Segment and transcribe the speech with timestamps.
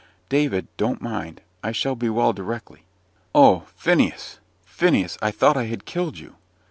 [0.29, 1.41] "David, don't mind.
[1.63, 2.85] I shall be well directly."
[3.35, 3.67] "Oh!
[3.75, 6.37] Phineas Phineas; I thought I had killed you."